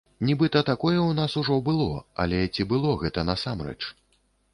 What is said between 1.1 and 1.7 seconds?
нас ужо